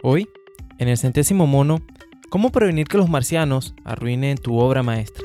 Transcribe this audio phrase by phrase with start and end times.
[0.00, 0.28] Hoy,
[0.78, 1.80] en el centésimo mono,
[2.30, 5.24] ¿cómo prevenir que los marcianos arruinen tu obra maestra?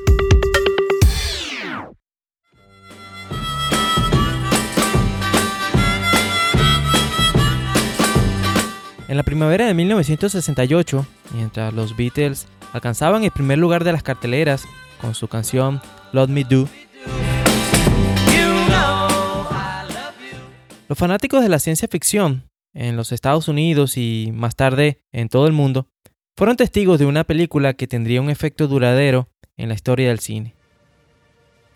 [9.06, 14.64] En la primavera de 1968, mientras los Beatles alcanzaban el primer lugar de las carteleras
[15.00, 15.80] con su canción
[16.10, 16.68] Love Me Do,
[20.88, 22.42] los fanáticos de la ciencia ficción
[22.74, 25.88] en los Estados Unidos y más tarde en todo el mundo
[26.36, 30.54] fueron testigos de una película que tendría un efecto duradero en la historia del cine.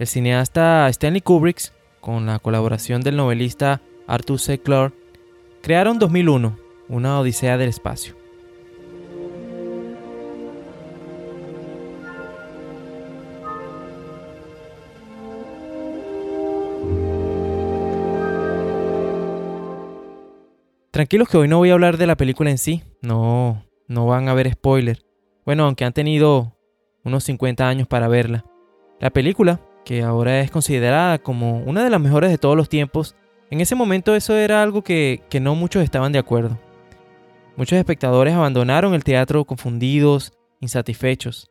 [0.01, 4.59] El cineasta Stanley Kubrick, con la colaboración del novelista Arthur C.
[4.59, 4.97] Clarke,
[5.63, 6.59] crearon 2001,
[6.89, 8.18] una odisea del espacio.
[20.99, 24.29] Tranquilos que hoy no voy a hablar de la película en sí, no, no van
[24.29, 24.99] a ver spoiler.
[25.47, 26.57] Bueno, aunque han tenido
[27.05, 28.45] unos 50 años para verla.
[28.99, 33.15] La película, que ahora es considerada como una de las mejores de todos los tiempos,
[33.49, 36.59] en ese momento eso era algo que, que no muchos estaban de acuerdo.
[37.57, 41.49] Muchos espectadores abandonaron el teatro confundidos, insatisfechos.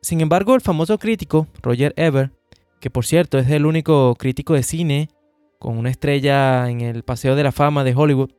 [0.00, 2.32] Sin embargo, el famoso crítico Roger Ebert,
[2.80, 5.10] que por cierto es el único crítico de cine
[5.58, 8.30] con una estrella en el Paseo de la Fama de Hollywood,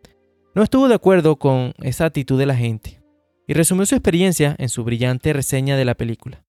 [0.56, 3.02] no estuvo de acuerdo con esa actitud de la gente
[3.46, 6.44] y resumió su experiencia en su brillante reseña de la película.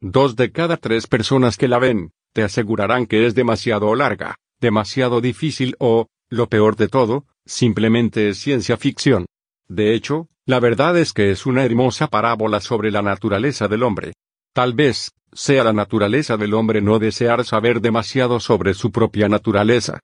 [0.00, 5.20] Dos de cada tres personas que la ven, te asegurarán que es demasiado larga, demasiado
[5.20, 9.26] difícil o, lo peor de todo, simplemente es ciencia ficción.
[9.68, 14.14] De hecho, la verdad es que es una hermosa parábola sobre la naturaleza del hombre.
[14.52, 20.00] Tal vez, sea la naturaleza del hombre no desear saber demasiado sobre su propia naturaleza.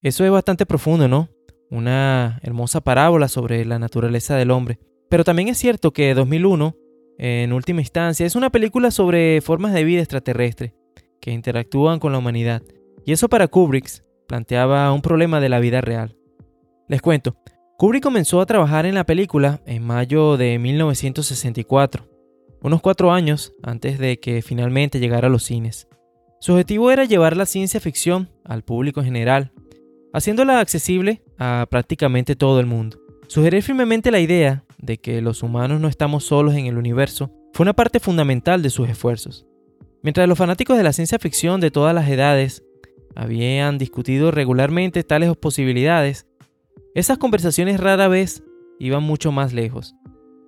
[0.00, 1.28] Eso es bastante profundo, ¿no?
[1.70, 4.78] Una hermosa parábola sobre la naturaleza del hombre.
[5.08, 6.76] Pero también es cierto que 2001,
[7.18, 10.74] en última instancia, es una película sobre formas de vida extraterrestre
[11.20, 12.62] que interactúan con la humanidad.
[13.04, 13.90] Y eso para Kubrick
[14.28, 16.16] planteaba un problema de la vida real.
[16.86, 17.36] Les cuento,
[17.76, 22.06] Kubrick comenzó a trabajar en la película en mayo de 1964,
[22.62, 25.88] unos cuatro años antes de que finalmente llegara a los cines.
[26.38, 29.52] Su objetivo era llevar la ciencia ficción al público en general
[30.12, 32.98] haciéndola accesible a prácticamente todo el mundo.
[33.26, 37.64] Sugerir firmemente la idea de que los humanos no estamos solos en el universo fue
[37.64, 39.46] una parte fundamental de sus esfuerzos.
[40.02, 42.62] Mientras los fanáticos de la ciencia ficción de todas las edades
[43.16, 46.26] habían discutido regularmente tales posibilidades,
[46.94, 48.42] esas conversaciones rara vez
[48.78, 49.94] iban mucho más lejos.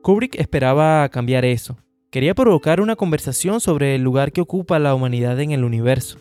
[0.03, 1.77] Kubrick esperaba cambiar eso.
[2.11, 6.19] Quería provocar una conversación sobre el lugar que ocupa la humanidad en el universo.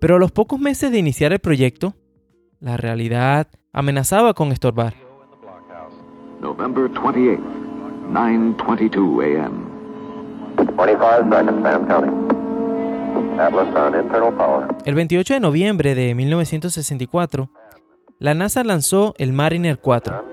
[0.00, 1.94] Pero a los pocos meses de iniciar el proyecto,
[2.60, 4.94] la realidad amenazaba con estorbar.
[14.84, 17.50] El 28 de noviembre de 1964,
[18.18, 20.24] la NASA lanzó el Mariner 4,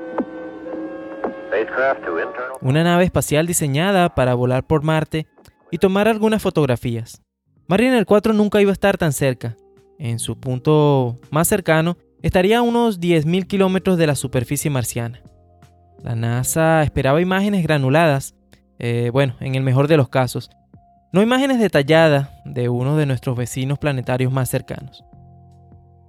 [2.62, 5.28] una nave espacial diseñada para volar por Marte
[5.72, 7.22] y tomar algunas fotografías.
[7.68, 9.56] Mariner 4 nunca iba a estar tan cerca.
[10.00, 15.22] En su punto más cercano estaría a unos 10.000 kilómetros de la superficie marciana.
[16.04, 18.36] La NASA esperaba imágenes granuladas,
[18.80, 20.50] eh, bueno, en el mejor de los casos,
[21.12, 25.04] no imágenes detalladas de uno de nuestros vecinos planetarios más cercanos.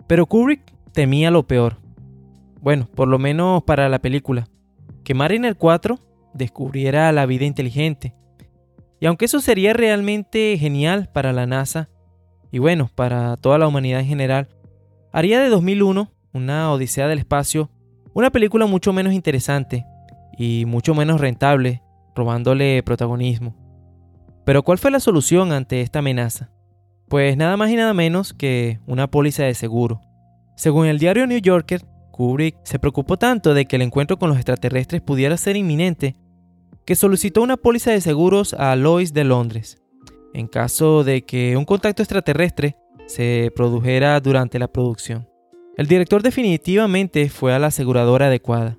[0.07, 1.77] Pero Kubrick temía lo peor.
[2.61, 4.49] Bueno, por lo menos para la película,
[5.05, 5.99] que Mariner 4
[6.35, 8.15] descubriera la vida inteligente.
[9.01, 11.89] Y aunque eso sería realmente genial para la NASA,
[12.51, 14.49] y bueno, para toda la humanidad en general,
[15.13, 17.71] haría de 2001, una Odisea del Espacio,
[18.15, 19.87] una película mucho menos interesante
[20.37, 21.83] y mucho menos rentable,
[22.15, 23.55] robándole protagonismo.
[24.45, 26.51] Pero ¿cuál fue la solución ante esta amenaza?
[27.09, 30.01] Pues nada más y nada menos que una póliza de seguro.
[30.57, 34.38] Según el diario New Yorker, Kubrick se preocupó tanto de que el encuentro con los
[34.38, 36.17] extraterrestres pudiera ser inminente
[36.85, 39.82] que solicitó una póliza de seguros a Lois de Londres,
[40.35, 42.77] en caso de que un contacto extraterrestre
[43.08, 45.26] se produjera durante la producción.
[45.76, 48.78] El director definitivamente fue a la aseguradora adecuada.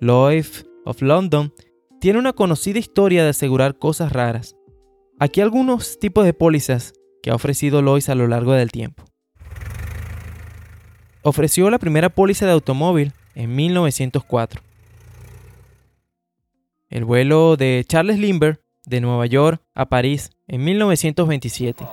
[0.00, 0.46] Lloyd
[0.84, 1.52] of London
[2.00, 4.56] tiene una conocida historia de asegurar cosas raras.
[5.18, 9.04] Aquí algunos tipos de pólizas que ha ofrecido Lois a lo largo del tiempo.
[11.22, 14.62] Ofreció la primera póliza de automóvil en 1904.
[16.88, 21.84] El vuelo de Charles Lindbergh de Nueva York a París en 1927.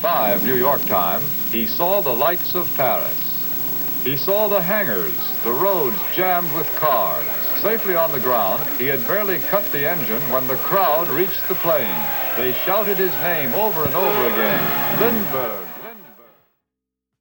[0.00, 4.02] 5 New York time, he saw the lights of Paris.
[4.04, 7.26] He saw the hangars, the roads jammed with cars.
[7.62, 11.54] Safely on the ground, he had barely cut the engine when the crowd reached the
[11.56, 12.00] plane.
[12.36, 15.00] They shouted his name over and over again.
[15.00, 16.28] Lindbergh, Lindbergh.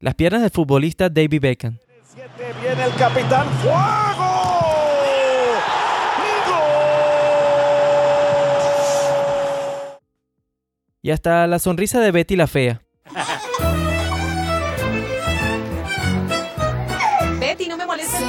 [0.02, 1.80] Las piernas del futbolista David Beckham.
[2.62, 3.48] Viene el capitán.
[3.62, 4.15] ¡Fuego!
[11.06, 12.82] Y hasta la sonrisa de Betty la Fea.
[17.40, 18.20] Betty, no me molestes.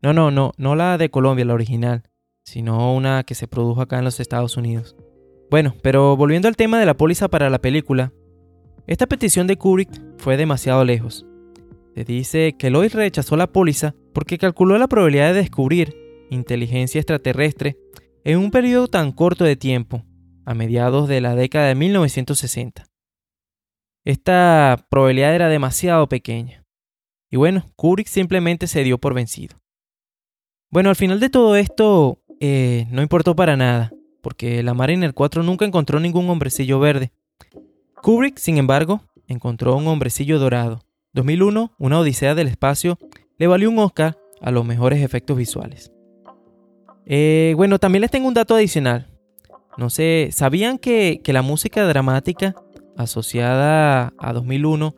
[0.00, 2.04] No, no, no, no la de Colombia, la original,
[2.44, 4.94] sino una que se produjo acá en los Estados Unidos.
[5.50, 8.12] Bueno, pero volviendo al tema de la póliza para la película,
[8.86, 11.26] esta petición de Kubrick fue demasiado lejos.
[11.96, 15.96] Se dice que Lloyd rechazó la póliza porque calculó la probabilidad de descubrir
[16.30, 17.76] inteligencia extraterrestre
[18.22, 20.04] en un periodo tan corto de tiempo,
[20.44, 22.86] a mediados de la década de 1960.
[24.04, 26.64] Esta probabilidad era demasiado pequeña.
[27.30, 29.56] Y bueno, Kubrick simplemente se dio por vencido.
[30.70, 35.42] Bueno, al final de todo esto eh, no importó para nada, porque la Mariner 4
[35.42, 37.12] nunca encontró ningún hombrecillo verde.
[38.02, 40.80] Kubrick, sin embargo, encontró un hombrecillo dorado.
[41.12, 42.98] 2001, una odisea del espacio,
[43.38, 45.92] le valió un Oscar a los mejores efectos visuales.
[47.06, 49.11] Eh, bueno, también les tengo un dato adicional.
[49.76, 52.54] No sé, ¿sabían que, que la música dramática
[52.96, 54.94] asociada a 2001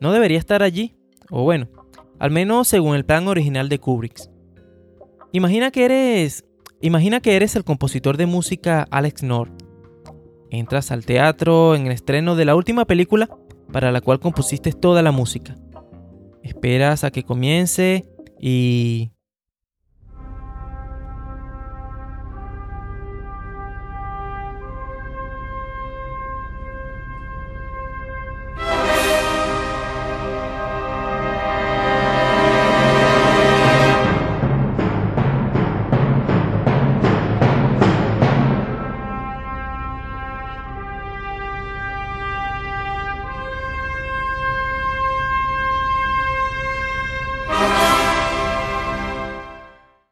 [0.00, 0.96] no debería estar allí?
[1.30, 1.68] O bueno,
[2.18, 4.30] al menos según el plan original de Kubrick.
[5.32, 6.44] Imagina que eres.
[6.80, 9.52] Imagina que eres el compositor de música Alex North.
[10.50, 13.28] Entras al teatro en el estreno de la última película
[13.72, 15.56] para la cual compusiste toda la música.
[16.42, 18.04] Esperas a que comience
[18.40, 19.10] y...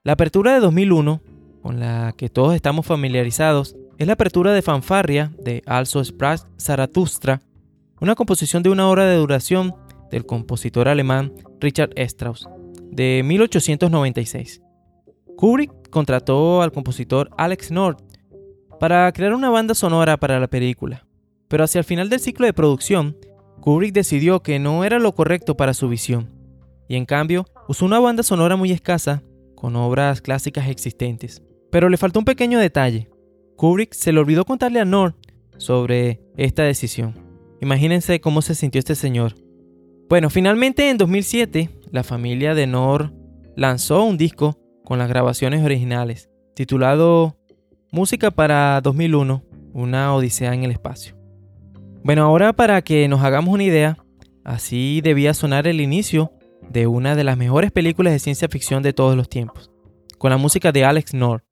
[0.06, 1.22] La apertura de 2001,
[1.62, 7.40] con la que todos estamos familiarizados, es la apertura de Fanfarria de Also Sprach Zarathustra,
[8.02, 9.74] una composición de una hora de duración
[10.10, 12.46] del compositor alemán Richard Strauss,
[12.90, 14.60] de 1896.
[15.38, 18.00] Kubrick contrató al compositor Alex North
[18.78, 21.06] para crear una banda sonora para la película,
[21.48, 23.16] pero hacia el final del ciclo de producción,
[23.62, 26.28] Kubrick decidió que no era lo correcto para su visión,
[26.88, 29.22] y en cambio usó una banda sonora muy escasa
[29.64, 31.42] con obras clásicas existentes.
[31.70, 33.08] Pero le faltó un pequeño detalle.
[33.56, 35.16] Kubrick se le olvidó contarle a North
[35.56, 37.14] sobre esta decisión.
[37.62, 39.36] Imagínense cómo se sintió este señor.
[40.10, 43.10] Bueno, finalmente en 2007, la familia de North
[43.56, 47.38] lanzó un disco con las grabaciones originales, titulado
[47.90, 51.16] Música para 2001, una odisea en el espacio.
[52.02, 53.96] Bueno, ahora para que nos hagamos una idea,
[54.44, 56.32] así debía sonar el inicio
[56.70, 59.70] de una de las mejores películas de ciencia ficción de todos los tiempos,
[60.18, 61.44] con la música de Alex North.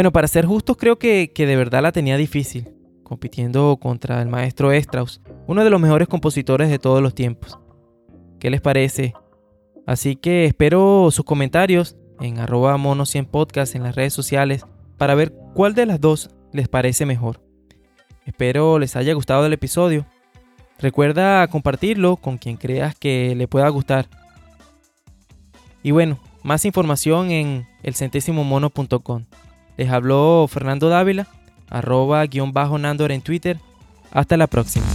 [0.00, 4.28] Bueno, para ser justos, creo que, que, de verdad la tenía difícil, compitiendo contra el
[4.28, 7.58] maestro Strauss, uno de los mejores compositores de todos los tiempos.
[8.38, 9.12] ¿Qué les parece?
[9.86, 14.64] Así que espero sus comentarios en arroba mono100 podcast en las redes sociales
[14.96, 17.42] para ver cuál de las dos les parece mejor.
[18.24, 20.06] Espero les haya gustado el episodio.
[20.78, 24.08] Recuerda compartirlo con quien creas que le pueda gustar.
[25.82, 29.26] Y bueno, más información en elcentésimomono.com.
[29.76, 31.26] Les habló Fernando Dávila,
[31.68, 33.58] arroba guion bajo Nandor en Twitter.
[34.12, 34.86] Hasta la próxima.